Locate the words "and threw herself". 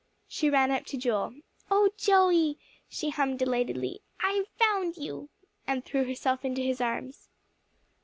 5.67-6.43